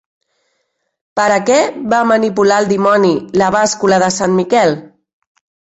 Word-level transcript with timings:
Per 1.21 1.25
a 1.33 1.37
què 1.49 1.57
va 1.91 1.99
manipular 2.13 2.59
el 2.63 2.71
dimoni 2.73 3.13
la 3.45 3.53
bàscula 3.59 4.03
de 4.07 4.11
sant 4.19 4.37
Miquel? 4.43 4.77